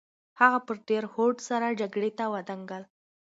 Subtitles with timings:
[0.39, 2.83] هغه په ډېر هوډ سره جګړې ته ودانګل.